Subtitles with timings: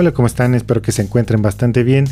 [0.00, 0.54] Hola, ¿cómo están?
[0.54, 2.04] Espero que se encuentren bastante bien.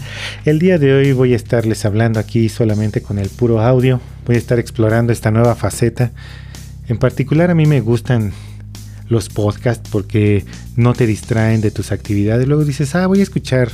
[0.44, 4.00] El día de hoy voy a estarles hablando aquí solamente con el puro audio.
[4.26, 6.10] Voy a estar explorando esta nueva faceta.
[6.88, 8.32] En particular a mí me gustan
[9.08, 10.44] los podcasts porque
[10.74, 12.48] no te distraen de tus actividades.
[12.48, 13.70] Luego dices, ah, voy a escuchar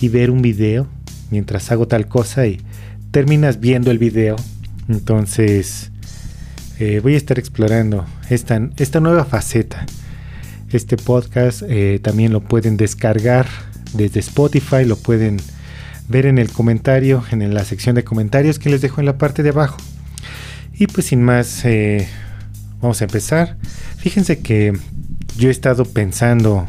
[0.00, 0.86] y ver un video
[1.32, 2.60] mientras hago tal cosa y
[3.10, 4.36] terminas viendo el video.
[4.88, 5.90] Entonces
[6.78, 9.84] eh, voy a estar explorando esta, esta nueva faceta.
[10.70, 13.46] Este podcast eh, también lo pueden descargar
[13.94, 15.38] desde Spotify, lo pueden
[16.08, 19.42] ver en el comentario, en la sección de comentarios que les dejo en la parte
[19.42, 19.78] de abajo.
[20.74, 22.06] Y pues sin más, eh,
[22.80, 23.56] vamos a empezar.
[23.96, 24.74] Fíjense que
[25.38, 26.66] yo he estado pensando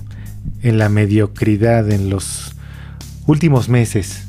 [0.62, 2.56] en la mediocridad en los
[3.28, 4.24] últimos meses.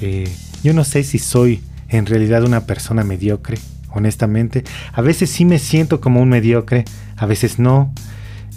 [0.00, 0.30] Eh,
[0.62, 3.58] yo no sé si soy en realidad una persona mediocre,
[3.90, 4.64] honestamente.
[4.92, 6.84] A veces sí me siento como un mediocre,
[7.16, 7.92] a veces no.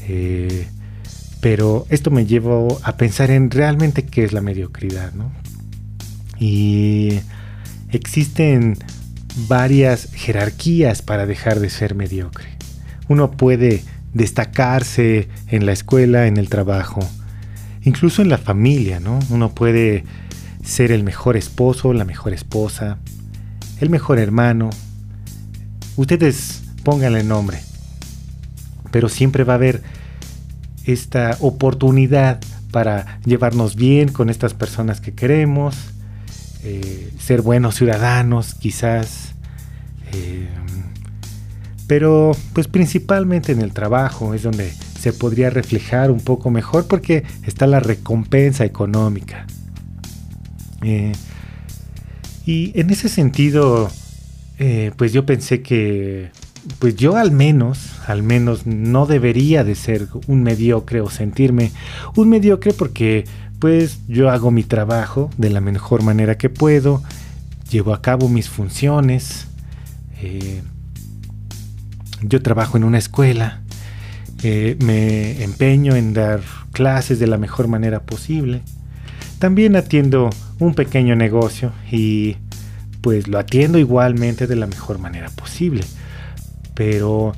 [0.07, 0.67] Eh,
[1.41, 5.31] pero esto me llevó a pensar en realmente qué es la mediocridad, ¿no?
[6.39, 7.19] Y
[7.91, 8.77] existen
[9.47, 12.49] varias jerarquías para dejar de ser mediocre.
[13.07, 13.83] Uno puede
[14.13, 16.99] destacarse en la escuela, en el trabajo,
[17.83, 19.19] incluso en la familia, ¿no?
[19.29, 20.03] Uno puede
[20.63, 22.97] ser el mejor esposo, la mejor esposa,
[23.79, 24.69] el mejor hermano.
[25.95, 27.59] Ustedes pónganle nombre.
[28.91, 29.83] Pero siempre va a haber
[30.87, 32.39] esta oportunidad
[32.71, 35.75] para llevarnos bien con estas personas que queremos,
[36.63, 39.33] eh, ser buenos ciudadanos quizás,
[40.13, 40.47] eh,
[41.87, 47.23] pero pues principalmente en el trabajo es donde se podría reflejar un poco mejor porque
[47.43, 49.45] está la recompensa económica.
[50.81, 51.13] Eh,
[52.45, 53.89] y en ese sentido,
[54.95, 56.31] pues yo pensé que
[56.79, 61.71] pues yo al menos, al menos no debería de ser un mediocre o sentirme
[62.15, 63.25] un mediocre porque
[63.59, 67.01] pues yo hago mi trabajo de la mejor manera que puedo,
[67.71, 69.47] llevo a cabo mis funciones,
[70.21, 70.61] eh,
[72.21, 73.61] yo trabajo en una escuela,
[74.43, 76.41] eh, me empeño en dar
[76.71, 78.61] clases de la mejor manera posible,
[79.39, 80.29] también atiendo
[80.59, 82.37] un pequeño negocio y
[83.01, 85.83] pues lo atiendo igualmente de la mejor manera posible
[86.77, 87.33] pero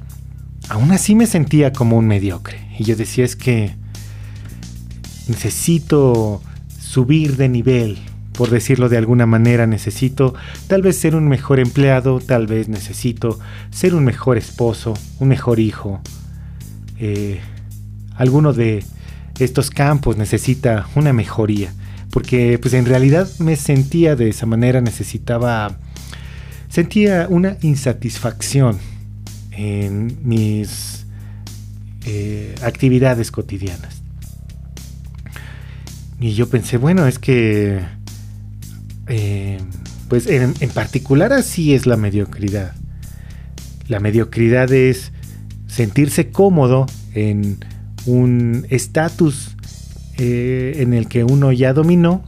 [0.67, 2.59] aún así me sentía como un mediocre.
[2.77, 3.73] Y yo decía es que
[5.29, 6.41] necesito
[6.77, 7.99] subir de nivel,
[8.33, 10.35] por decirlo de alguna manera, necesito
[10.67, 13.39] tal vez ser un mejor empleado, tal vez necesito
[13.71, 16.01] ser un mejor esposo, un mejor hijo.
[16.99, 17.39] Eh,
[18.17, 18.83] alguno de
[19.39, 21.73] estos campos necesita una mejoría,
[22.11, 25.77] porque pues en realidad me sentía de esa manera, necesitaba,
[26.67, 28.98] sentía una insatisfacción
[29.59, 31.05] en mis
[32.05, 34.01] eh, actividades cotidianas.
[36.21, 37.81] Y yo pensé, bueno, es que,
[39.07, 39.57] eh,
[40.07, 42.73] pues en, particular así es la mediocridad.
[43.89, 45.11] La mediocridad es
[45.67, 47.57] sentirse cómodo en
[48.05, 49.55] un estatus
[50.17, 52.23] eh, en el que uno ya dominó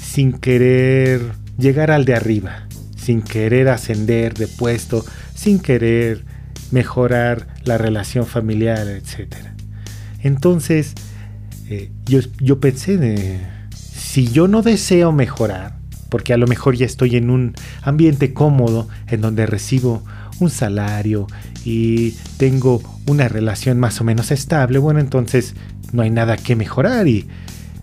[0.00, 5.04] sin querer llegar al de arriba, sin querer ascender de puesto,
[5.46, 6.24] sin querer
[6.72, 9.32] mejorar la relación familiar, etc.
[10.20, 10.94] Entonces,
[11.70, 17.14] eh, yo, yo pensé, si yo no deseo mejorar, porque a lo mejor ya estoy
[17.14, 20.02] en un ambiente cómodo en donde recibo
[20.40, 21.28] un salario
[21.64, 25.54] y tengo una relación más o menos estable, bueno, entonces
[25.92, 27.28] no hay nada que mejorar y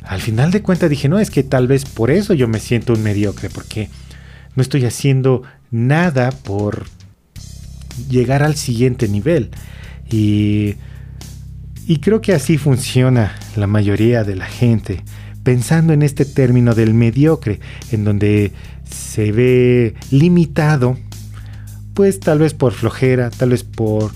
[0.04, 2.92] al final de cuentas dije, no, es que tal vez por eso yo me siento
[2.92, 3.88] un mediocre, porque
[4.54, 6.84] no estoy haciendo nada por
[8.10, 9.50] llegar al siguiente nivel.
[10.10, 10.76] Y,
[11.88, 15.04] y creo que así funciona la mayoría de la gente,
[15.44, 17.60] pensando en este término del mediocre,
[17.92, 18.52] en donde
[18.90, 20.98] se ve limitado,
[21.94, 24.12] pues tal vez por flojera, tal vez por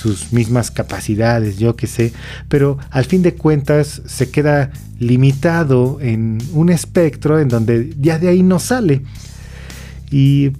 [0.00, 2.12] sus mismas capacidades, yo que sé,
[2.48, 8.28] pero al fin de cuentas se queda limitado en un espectro en donde ya de
[8.28, 9.02] ahí no sale.
[10.10, 10.52] Y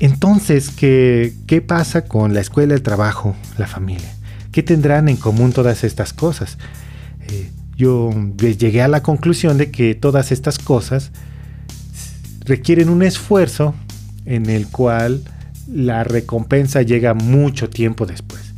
[0.00, 4.14] entonces, ¿qué, ¿qué pasa con la escuela, el trabajo, la familia?
[4.52, 6.58] ¿Qué tendrán en común todas estas cosas?
[7.28, 11.12] Eh, yo llegué a la conclusión de que todas estas cosas
[12.40, 13.74] requieren un esfuerzo
[14.24, 15.22] en el cual
[15.72, 18.54] la recompensa llega mucho tiempo después.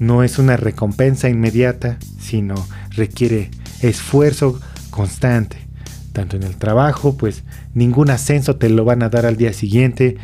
[0.00, 2.54] No es una recompensa inmediata, sino
[2.90, 3.50] requiere
[3.80, 4.60] esfuerzo
[4.90, 5.58] constante.
[6.12, 7.44] Tanto en el trabajo, pues
[7.74, 10.16] ningún ascenso te lo van a dar al día siguiente,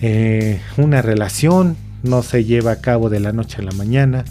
[0.00, 4.24] eh, una relación no se lleva a cabo de la noche a la mañana.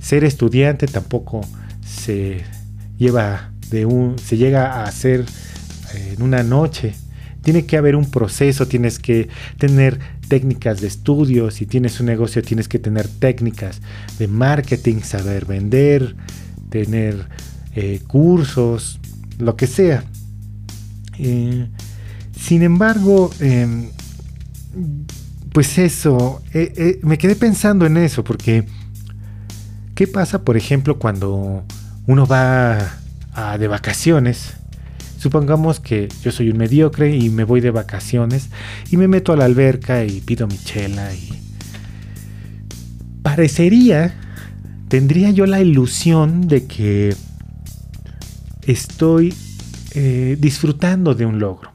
[0.00, 1.40] Ser estudiante tampoco
[1.84, 2.42] se
[2.98, 5.24] lleva de un, se llega a hacer
[5.94, 6.94] en una noche.
[7.42, 9.98] Tiene que haber un proceso, tienes que tener
[10.28, 13.80] técnicas de estudio, si tienes un negocio tienes que tener técnicas
[14.18, 16.16] de marketing, saber vender,
[16.70, 17.28] tener
[17.74, 18.98] eh, cursos,
[19.38, 20.04] lo que sea.
[21.18, 21.68] Eh,
[22.38, 23.90] sin embargo, em,
[25.52, 28.64] pues eso, eh, me quedé pensando en eso, porque
[29.94, 31.64] ¿qué pasa, por ejemplo, cuando
[32.06, 32.98] uno va
[33.58, 34.54] de vacaciones?
[35.18, 38.50] Supongamos que yo soy un mediocre y me voy de vacaciones
[38.90, 41.30] y me meto a la alberca y pido mi chela y
[43.22, 44.14] parecería,
[44.88, 47.16] tendría yo la ilusión de que
[48.66, 49.34] estoy
[49.94, 51.72] eh, disfrutando de un logro,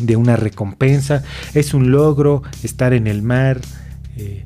[0.00, 1.22] de una recompensa.
[1.54, 3.60] Es un logro estar en el mar,
[4.16, 4.44] eh,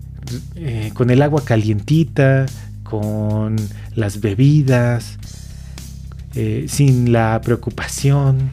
[0.56, 2.46] eh, con el agua calientita,
[2.82, 3.56] con
[3.94, 5.18] las bebidas,
[6.66, 8.50] sin la preocupación.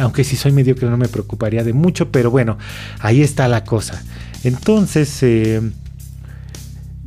[0.00, 2.56] Aunque si soy mediocre no me preocuparía de mucho, pero bueno,
[2.98, 4.02] ahí está la cosa.
[4.42, 5.22] Entonces,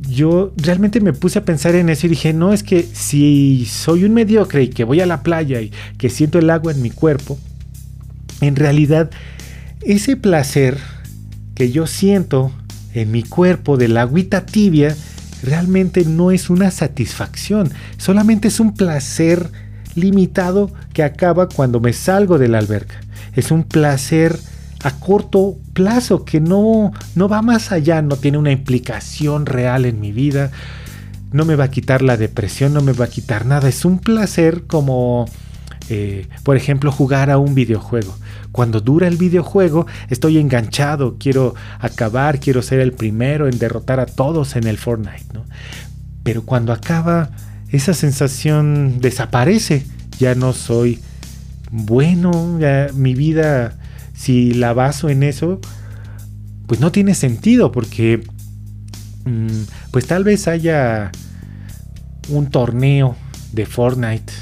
[0.08, 4.04] yo realmente me puse a pensar en eso y dije, no, es que si soy
[4.04, 6.90] un mediocre y que voy a la playa y que siento el agua en mi
[6.90, 7.38] cuerpo,
[8.46, 9.10] en realidad
[9.82, 10.78] ese placer
[11.54, 12.52] que yo siento
[12.94, 14.96] en mi cuerpo de la agüita tibia
[15.42, 19.50] realmente no es una satisfacción, solamente es un placer
[19.94, 23.00] limitado que acaba cuando me salgo de la alberca.
[23.34, 24.38] Es un placer
[24.82, 30.00] a corto plazo, que no, no va más allá, no tiene una implicación real en
[30.00, 30.50] mi vida,
[31.32, 33.98] no me va a quitar la depresión, no me va a quitar nada, es un
[33.98, 35.26] placer como,
[35.90, 38.16] eh, por ejemplo, jugar a un videojuego.
[38.52, 44.06] Cuando dura el videojuego, estoy enganchado, quiero acabar, quiero ser el primero en derrotar a
[44.06, 45.44] todos en el Fortnite, ¿no?
[46.22, 47.30] Pero cuando acaba,
[47.70, 49.84] esa sensación desaparece,
[50.18, 51.00] ya no soy
[51.70, 52.58] bueno,
[52.94, 53.76] mi vida
[54.14, 55.60] si la baso en eso,
[56.66, 58.24] pues no tiene sentido porque
[59.24, 61.10] mm, pues tal vez haya
[62.28, 63.16] un torneo
[63.52, 64.32] de Fortnite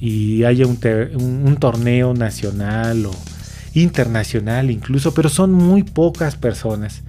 [0.00, 3.12] y haya un, torneo nacional o
[3.74, 7.02] internacional incluso, pero son muy pocas personas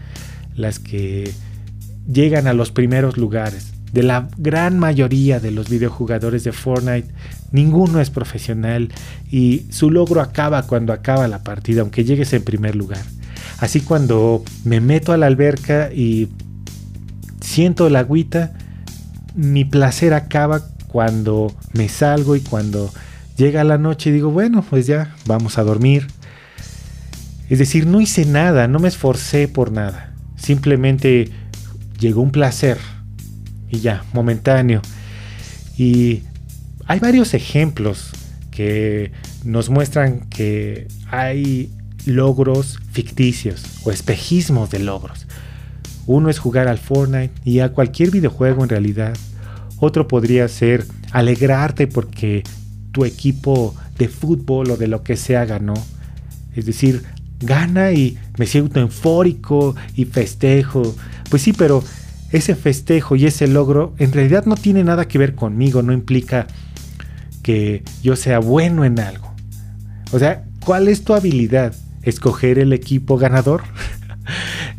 [0.56, 1.32] las que
[2.08, 3.74] llegan a los primeros lugares.
[3.92, 7.14] De la gran mayoría de los videojugadores de Fortnite,
[7.52, 8.90] ninguno es profesional
[9.32, 13.04] y su logro acaba cuando acaba la partida, aunque llegues en primer lugar.
[13.60, 16.30] Así cuando me meto a la alberca y
[17.40, 18.54] siento la agüita,
[19.34, 22.90] mi placer acaba cuando me salgo y cuando
[23.36, 26.08] llega la noche y digo, bueno, pues ya, vamos a dormir.
[27.50, 30.14] Es decir, no hice nada, no me esforcé por nada.
[30.38, 31.32] Simplemente
[32.00, 32.78] llegó un placer
[33.70, 34.82] y ya, momentáneo.
[35.78, 36.22] Y
[36.86, 38.12] hay varios ejemplos
[38.50, 39.12] que
[39.44, 41.74] nos muestran que hay
[42.06, 45.28] logros ficticios o espejismos de logros.
[46.08, 49.14] Uno es jugar al Fortnite y a cualquier videojuego en realidad.
[49.80, 52.44] Otro podría ser alegrarte porque
[52.92, 55.74] tu equipo de fútbol o de lo que sea ganó.
[56.56, 57.04] Es decir,
[57.40, 60.96] gana y me siento eufórico y festejo.
[61.30, 61.84] Pues sí, pero
[62.32, 66.48] ese festejo y ese logro en realidad no tiene nada que ver conmigo, no implica
[67.44, 69.34] que yo sea bueno en algo.
[70.12, 71.76] O sea, ¿cuál es tu habilidad?
[72.04, 73.64] ¿Escoger el equipo ganador?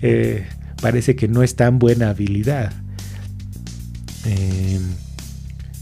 [0.02, 0.44] Eh,
[0.82, 2.73] parece que no es tan buena habilidad.
[4.26, 4.80] Eh,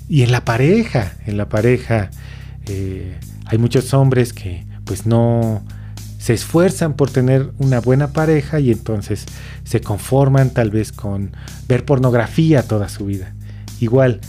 [0.09, 2.11] y en la pareja, en la pareja
[2.67, 5.63] eh, hay muchos hombres que pues no
[6.19, 9.27] se esfuerzan por tener una buena pareja y entonces
[9.65, 11.33] se conforman tal vez con
[11.69, 13.35] ver pornografía toda su vida.
[13.81, 14.21] Igual,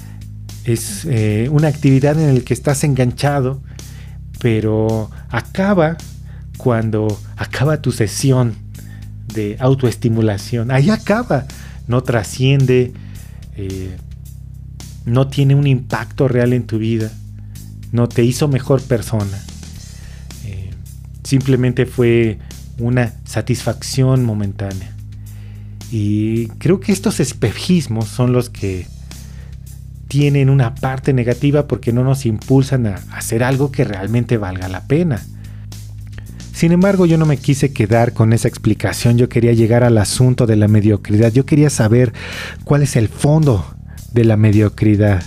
[0.66, 3.62] es eh, una actividad en la que estás enganchado,
[4.40, 5.98] pero acaba
[6.58, 7.08] cuando
[7.38, 8.56] acaba tu sesión
[9.34, 10.72] de autoestimulación.
[10.72, 11.46] Ahí acaba,
[11.88, 12.94] no trasciende,
[13.56, 13.96] eh,
[15.06, 17.12] no tiene un impacto real en tu vida,
[17.92, 19.38] no te hizo mejor persona
[21.26, 22.38] simplemente fue
[22.80, 24.96] una satisfacción momentánea.
[25.92, 28.88] Y creo que estos espejismos son los que
[30.08, 34.88] tienen una parte negativa porque no nos impulsan a hacer algo que realmente valga la
[34.88, 35.22] pena.
[36.54, 40.46] Sin embargo, yo no me quise quedar con esa explicación, yo quería llegar al asunto
[40.46, 42.14] de la mediocridad, yo quería saber
[42.64, 43.75] cuál es el fondo
[44.16, 45.22] de la mediocridad.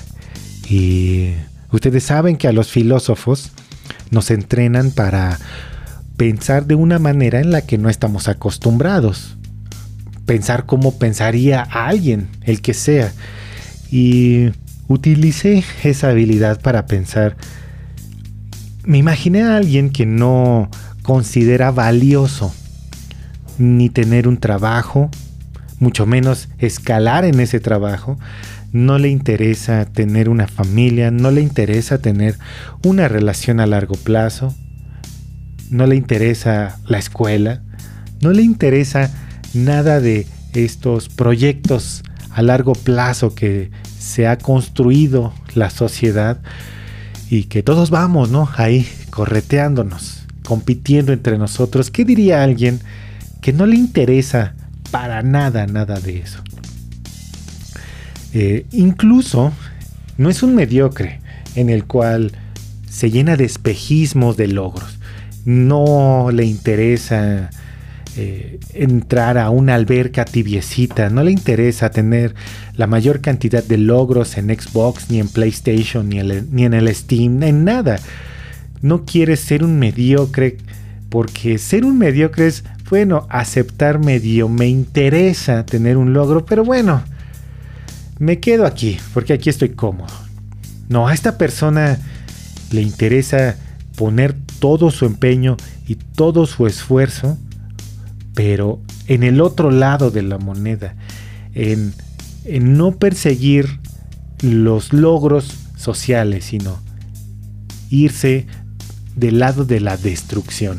[0.68, 1.34] Y
[1.70, 3.52] ustedes saben que a los filósofos
[4.10, 5.38] nos entrenan para
[6.16, 9.36] pensar de una manera en la que no estamos acostumbrados.
[10.26, 13.12] Pensar como pensaría alguien, el que sea.
[13.90, 14.50] Y
[14.88, 17.36] utilicé esa habilidad para pensar.
[18.84, 20.70] Me imaginé a alguien que no
[21.02, 22.54] considera valioso
[23.58, 25.10] ni tener un trabajo,
[25.78, 28.18] mucho menos escalar en ese trabajo.
[28.72, 32.36] No le interesa tener una familia, no le interesa tener
[32.84, 34.54] una relación a largo plazo,
[35.70, 37.62] no le interesa la escuela,
[38.20, 39.10] no le interesa
[39.54, 46.40] nada de estos proyectos a largo plazo que se ha construido la sociedad
[47.30, 48.48] y que todos vamos, ¿no?
[48.56, 51.90] Ahí correteándonos, compitiendo entre nosotros.
[51.90, 52.80] ¿Qué diría alguien
[53.40, 54.54] que no le interesa
[54.90, 56.42] para nada, nada de eso?
[58.34, 59.52] Eh, incluso
[60.16, 61.20] no es un mediocre
[61.54, 62.32] en el cual
[62.88, 64.98] se llena de espejismos de logros.
[65.44, 67.50] No le interesa
[68.16, 72.34] eh, entrar a una alberca tibiecita, no le interesa tener
[72.74, 77.42] la mayor cantidad de logros en Xbox, ni en PlayStation, ni, ni en el Steam,
[77.42, 78.00] en nada.
[78.82, 80.58] No quiere ser un mediocre,
[81.08, 87.02] porque ser un mediocre es, bueno, aceptar medio, me interesa tener un logro, pero bueno,
[88.18, 90.12] me quedo aquí, porque aquí estoy cómodo.
[90.88, 91.98] No, a esta persona
[92.70, 93.56] le interesa
[93.96, 95.56] poner todo su empeño
[95.86, 97.38] y todo su esfuerzo
[98.38, 100.94] pero en el otro lado de la moneda,
[101.54, 101.92] en,
[102.60, 103.80] no perseguir
[104.42, 106.78] los logros sociales, sino
[107.90, 108.46] irse
[109.16, 110.78] del lado de la destrucción.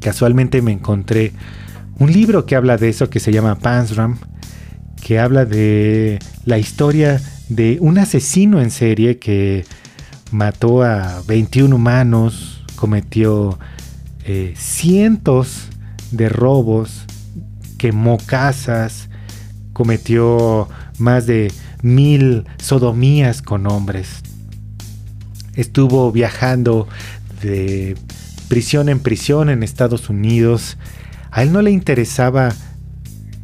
[0.00, 1.32] Casualmente me encontré
[1.98, 4.16] un libro que habla de eso que se llama Pansram,
[5.10, 9.64] que habla de la historia de un asesino en serie que
[10.30, 13.58] mató a 21 humanos, cometió
[14.24, 15.66] eh, cientos
[16.12, 17.06] de robos,
[17.76, 19.08] quemó casas,
[19.72, 21.52] cometió más de
[21.82, 24.22] mil sodomías con hombres.
[25.56, 26.86] Estuvo viajando
[27.42, 27.96] de
[28.46, 30.78] prisión en prisión en Estados Unidos.
[31.32, 32.54] A él no le interesaba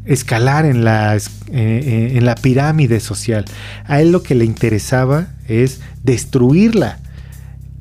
[0.07, 1.21] escalar en la, eh,
[1.51, 3.45] eh, en la pirámide social.
[3.85, 7.01] A él lo que le interesaba es destruirla.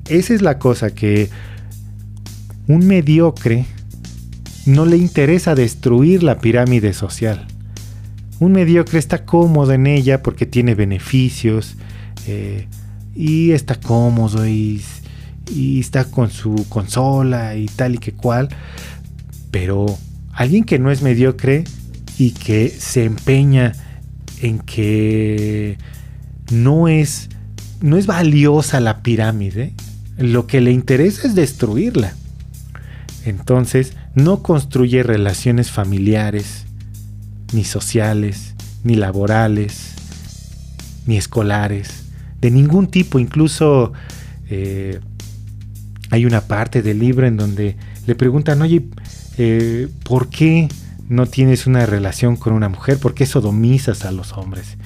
[0.09, 1.29] Esa es la cosa que
[2.67, 3.65] un mediocre
[4.65, 7.45] no le interesa destruir la pirámide social.
[8.39, 11.75] Un mediocre está cómodo en ella porque tiene beneficios
[12.27, 12.67] eh,
[13.15, 14.83] y está cómodo y,
[15.49, 18.49] y está con su consola y tal y que cual.
[19.51, 19.85] Pero
[20.33, 21.63] alguien que no es mediocre
[22.17, 23.73] y que se empeña
[24.41, 25.77] en que
[26.51, 27.29] no es,
[27.81, 29.73] no es valiosa la pirámide,
[30.17, 32.13] lo que le interesa es destruirla.
[33.25, 36.65] Entonces, no construye relaciones familiares,
[37.53, 38.53] ni sociales,
[38.83, 39.95] ni laborales,
[41.07, 42.05] ni escolares,
[42.39, 43.19] de ningún tipo.
[43.19, 43.93] Incluso
[44.49, 44.99] eh,
[46.11, 48.85] hay una parte del libro en donde le preguntan, oye,
[49.37, 50.69] eh, ¿por qué
[51.07, 52.97] no tienes una relación con una mujer?
[52.99, 54.77] ¿Por qué sodomizas a los hombres?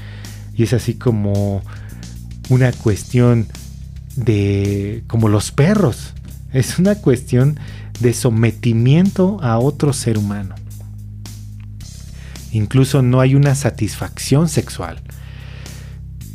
[0.55, 1.61] Y es así como
[2.49, 3.47] una cuestión
[4.15, 6.13] de como los perros.
[6.51, 7.59] Es una cuestión
[7.99, 10.55] de sometimiento a otro ser humano.
[12.51, 15.01] Incluso no hay una satisfacción sexual.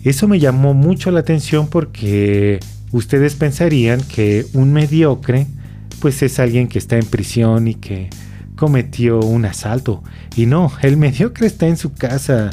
[0.05, 2.61] Eso me llamó mucho la atención porque
[2.93, 5.47] ustedes pensarían que un mediocre
[6.01, 8.11] pues es alguien que está en prisión y que
[8.65, 10.03] cometió un asalto.
[10.37, 12.49] Y no, el mediocre está en su casa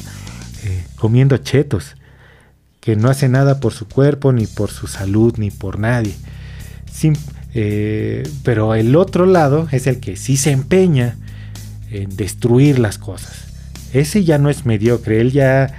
[0.66, 1.96] eh, comiendo chetos,
[2.82, 6.14] que no hace nada por su cuerpo, ni por su salud, ni por nadie.
[7.54, 11.16] Eh, pero el otro lado es el que sí se empeña
[11.92, 13.46] en destruir las cosas.
[13.94, 15.74] Ese ya no es mediocre, él ya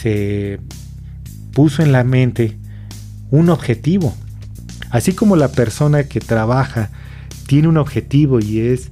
[0.00, 0.58] se
[1.52, 2.56] puso en la mente
[3.30, 4.16] un objetivo.
[4.88, 6.88] Así como la persona que trabaja
[7.46, 8.90] tiene un objetivo y es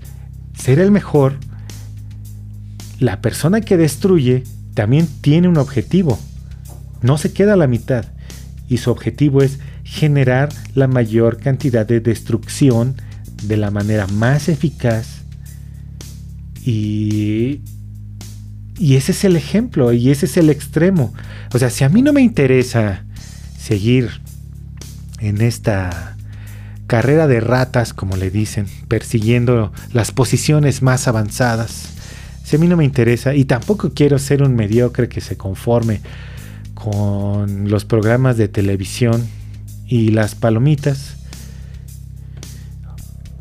[0.65, 1.37] ser el mejor,
[2.99, 6.19] la persona que destruye también tiene un objetivo.
[7.03, 8.07] No se queda a la mitad.
[8.67, 12.95] Y su objetivo es generar la mayor cantidad de destrucción
[13.43, 15.07] de la manera más eficaz
[16.65, 17.61] y,
[18.79, 21.13] y ese es el ejemplo y ese es el extremo.
[21.53, 23.05] O sea, si a mí no me interesa
[23.59, 24.09] seguir
[25.19, 26.14] en esta
[26.95, 31.89] carrera de ratas, como le dicen, persiguiendo las posiciones más avanzadas,
[32.45, 36.03] si a mí no me interesa y tampoco quiero ser un mediocre que se conforme
[36.75, 39.27] con los programas de televisión
[39.89, 41.17] y las palomitas,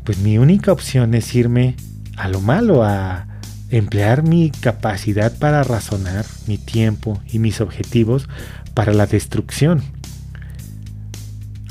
[0.02, 1.76] pues mi única opción es irme
[2.16, 3.28] a lo malo, a,
[3.70, 8.28] emplear mi capacidad para razonar, mi tiempo y mis objetivos
[8.74, 9.93] para la destrucción.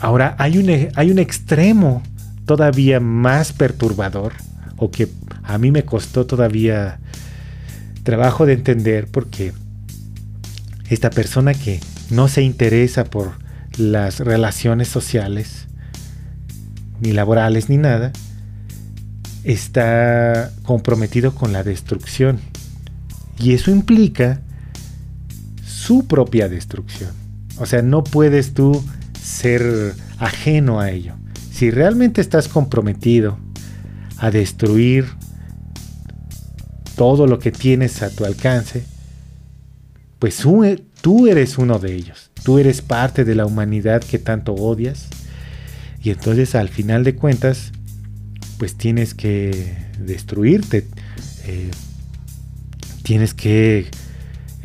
[0.03, 2.03] Ahora hay un, e, hay un extremo
[2.45, 4.33] todavía más perturbador
[4.75, 5.07] o que
[5.43, 6.99] a mí me costó todavía
[8.03, 9.53] trabajo de entender porque
[10.89, 11.79] esta persona que
[12.09, 13.31] no se interesa por
[13.77, 15.67] las relaciones sociales,
[16.99, 18.11] ni laborales, ni nada,
[19.45, 22.41] está comprometido con la destrucción.
[23.39, 24.41] Y eso implica
[25.65, 27.11] su propia destrucción.
[27.57, 28.83] O sea, no puedes tú
[29.23, 31.15] ser ajeno a ello.
[31.51, 33.37] Si realmente estás comprometido
[34.17, 35.05] a destruir
[36.95, 38.83] todo lo que tienes a tu alcance,
[40.19, 40.43] pues
[41.01, 42.31] tú eres uno de ellos.
[42.43, 45.07] Tú eres parte de la humanidad que tanto odias.
[46.01, 47.71] Y entonces al final de cuentas,
[48.57, 50.85] pues tienes que destruirte.
[51.45, 51.71] Eh,
[53.03, 53.87] tienes que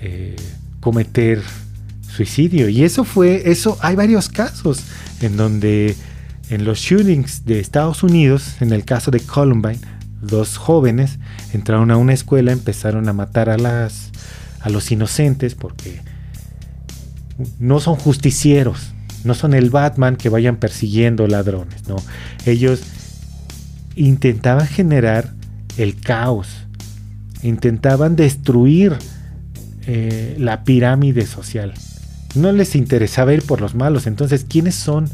[0.01, 0.37] eh,
[0.81, 1.43] cometer
[2.19, 2.69] suicidio.
[2.69, 4.83] Y eso fue, eso, hay varios casos
[5.21, 5.95] en donde
[6.51, 9.79] en los shootings de Estados Unidos, en el caso de Columbine,
[10.21, 11.19] dos jóvenes
[11.53, 14.11] entraron a una escuela, empezaron a matar a las
[14.61, 16.01] a los inocentes porque
[17.61, 21.97] no son justicieros, no son el Batman que vayan persiguiendo ladrones, no.
[22.45, 22.83] Ellos
[23.95, 25.33] intentaban generar
[25.77, 26.49] el caos,
[27.45, 28.97] intentaban destruir
[29.87, 31.73] eh, la pirámide social.
[32.39, 34.07] No les interesaba ir por los malos.
[34.07, 35.11] Entonces, ¿quiénes son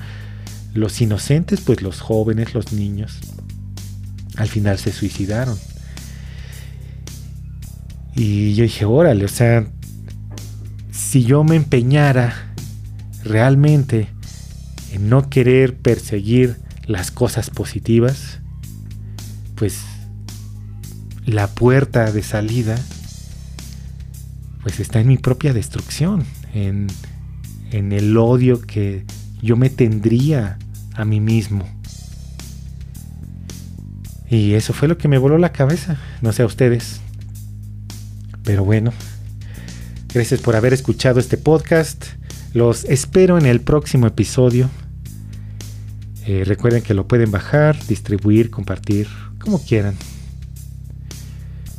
[0.75, 1.61] los inocentes?
[1.61, 3.19] Pues los jóvenes, los niños.
[4.37, 5.59] Al final se suicidaron.
[8.15, 9.67] Y yo dije, órale, o sea,
[10.93, 12.55] si yo me empeñara
[13.25, 14.09] realmente
[14.93, 18.39] en no querer perseguir las cosas positivas,
[19.57, 19.81] pues
[21.27, 22.77] la puerta de salida
[24.63, 26.87] pues está en mi propia destrucción, en,
[27.71, 29.05] en el odio que
[29.43, 30.59] yo me tendría
[30.95, 31.69] a mí mismo.
[34.29, 37.01] Y eso fue lo que me voló la cabeza, no sé a ustedes.
[38.43, 38.93] Pero bueno,
[40.13, 42.05] gracias por haber escuchado este podcast.
[42.53, 44.71] Los espero en el próximo episodio.
[46.27, 49.95] Eh, recuerden que lo pueden bajar, distribuir, compartir, como quieran.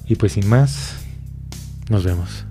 [0.08, 0.96] Y pues sin más,
[1.90, 2.46] nos vemos.